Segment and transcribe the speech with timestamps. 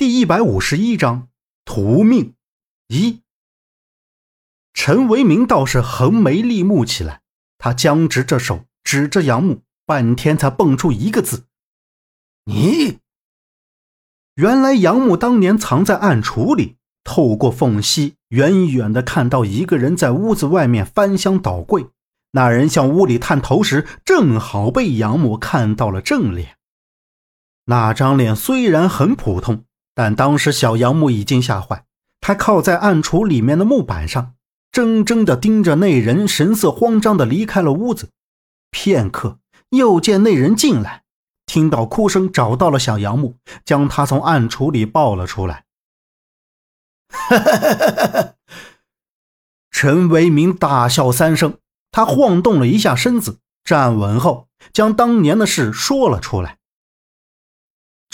[0.00, 1.28] 第一百五十一章
[1.66, 2.32] 屠命
[2.88, 3.20] 一。
[4.72, 7.20] 陈为民倒是横眉立目起来，
[7.58, 11.44] 他僵直着手，指着杨木，半天才蹦出一个字
[12.50, 13.00] ：“你。”
[14.36, 21.90] 原来杨木当年藏在暗橱里，透过缝隙，远远的看到一个人在屋子外面翻箱倒柜。
[22.30, 26.56] 那人向屋里探头时，正好被杨木看到了正脸。
[27.66, 29.66] 那张脸虽然很普通。
[30.02, 31.84] 但当时小杨木已经吓坏，
[32.22, 34.32] 他靠在暗橱里面的木板上，
[34.72, 38.08] 怔怔地盯着那人，神色慌张地离开了屋子。
[38.70, 41.02] 片刻，又见那人进来，
[41.44, 45.66] 听到哭声，找到了小杨木，将他从暗橱里抱了出来。
[49.70, 51.58] 陈为民大笑三声，
[51.92, 56.56] 他晃动了一下身子，站稳后，将当年的事说了出来。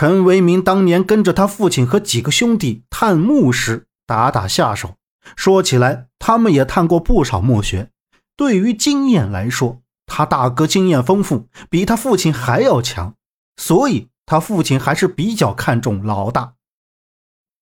[0.00, 4.94] 陈为民当年跟着他父亲和几个兄弟探墓时打打下手，
[5.36, 7.90] 说起来他们也探过不少墓穴。
[8.34, 13.14] 对于经验来说，他大哥经验丰富，比他父亲还要强，
[13.58, 16.54] 所以他父亲还是比较看重老大。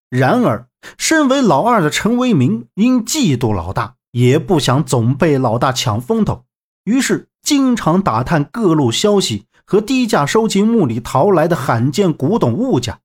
[0.09, 6.45] 然而，身为老二的陈为民因嫉妒老大，也不想总被老大抢风头，
[6.85, 9.47] 于是经常打探各路消息。
[9.69, 13.01] 和低价收集墓里淘来的罕见古董物件，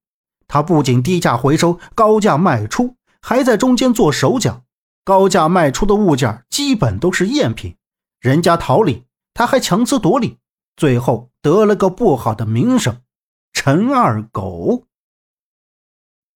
[0.48, 4.62] 他不仅低价回收，高价卖出，还在中间做手脚。
[5.05, 7.77] 高价卖出的物件基本都是赝品，
[8.19, 9.05] 人家淘里，
[9.35, 10.39] 他还强词夺理，
[10.75, 12.97] 最后得了个不好的名声——
[13.53, 14.85] 陈二狗。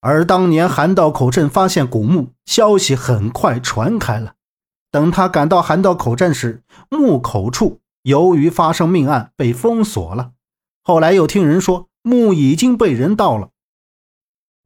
[0.03, 4.35] 而当年韩道口镇发现古墓，消息很快传开了。
[4.91, 7.81] 等他赶到韩道口镇时，墓口处。
[8.03, 10.33] 由于发生命案被封锁了，
[10.83, 13.51] 后来又听人说墓已经被人盗了。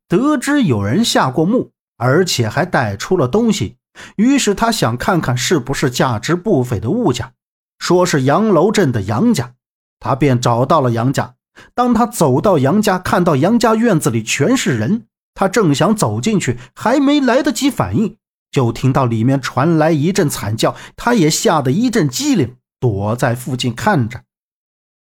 [0.08, 3.76] 得知有人下过墓，而且还带出了东西，
[4.16, 7.32] 于是他想看看是不是价值不菲的物件，
[7.78, 9.54] 说是杨楼镇的杨家，
[9.98, 11.34] 他便找到了杨家。
[11.74, 18.16] 当他走到杨家，看到杨家院子里全是人，他正想走进去，还没来得及反应，
[18.50, 22.56] 就听到里面传来一阵惨叫，他也吓得一阵机灵。
[22.82, 24.24] 躲在附近看着，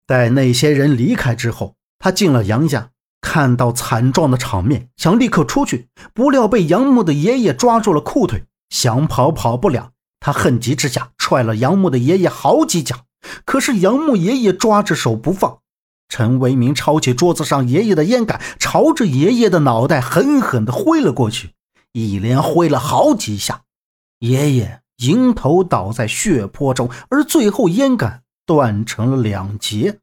[0.07, 2.91] 待那些人离开之后，他进了杨家，
[3.23, 9.93] 看到惨状的场面，想立刻出去，不料被杨木的爷爷抓住了裤腿，想跑跑不了。
[10.21, 13.07] 他恨极之下踹了杨木的爷爷好几脚，
[13.47, 15.61] 可是杨木爷爷抓着手不放。
[16.11, 21.55] 陈为民抄起桌子上爷爷的烟杆，朝着爷爷的脑袋狠狠地挥了过去，
[21.93, 23.63] 一连挥了好几下，
[24.19, 24.83] 爷爷。
[24.99, 29.99] 迎头倒在血泊中，而最后烟杆断成了两截。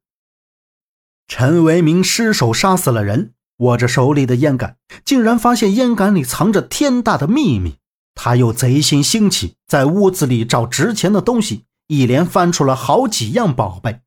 [1.28, 7.78] 陈为民失手杀死了人，握着手里的烟杆，竟然发现烟杆里藏着天大的秘密。
[8.16, 14.02] 他又贼心兴起，在屋子里找值钱的东西，一连翻出了好几样宝贝。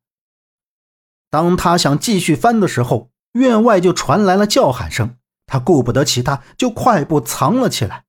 [1.31, 8.05] 当他想继续翻的时候，院外就传来了叫喊声，他顾不得其他，就快步藏了起来。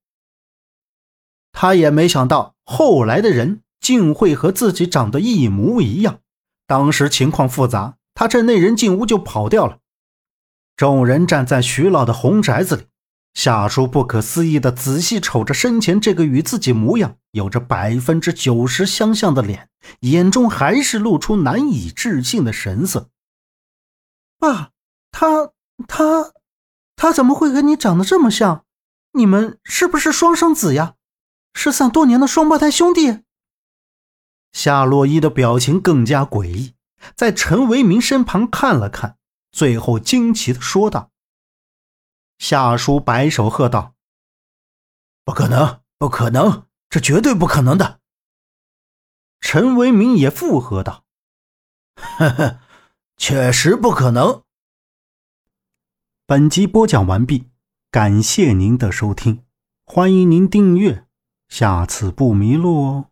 [1.52, 2.55] 他也没想到。
[2.66, 6.18] 后来的人竟会和自己长得一模一样。
[6.66, 9.78] 当时情况复杂，他趁那人进屋就跑掉了。
[10.76, 12.82] 众人站在徐老的红宅子里，
[13.34, 23.08] 夏叔不可思议地仔细瞅着身前这个与自己模样有着百分之九十相像的脸，眼中还是露出难以置信的神色。
[24.38, 24.70] 爸，
[25.12, 25.52] 他
[25.86, 26.32] 他
[26.96, 28.64] 他怎么会和你长得这么像？
[29.12, 30.94] 你们是不是双生子呀？
[31.58, 33.24] 失散多年的双胞胎兄弟，
[34.52, 36.74] 夏洛伊的表情更加诡异，
[37.14, 39.16] 在陈为民身旁看了看，
[39.50, 41.10] 最后惊奇的说道
[42.38, 43.94] ：“夏叔摆手喝道
[45.24, 48.00] ：‘不可能，不可能，这绝对不可能的！’
[49.40, 51.04] 陈为民也附和道
[51.96, 52.60] ：‘呵呵，
[53.16, 54.42] 确实不可能。’
[56.26, 57.48] 本集播讲完毕，
[57.90, 59.42] 感谢您的收听，
[59.86, 61.05] 欢迎您订阅。
[61.48, 63.04] 下次不迷路哦。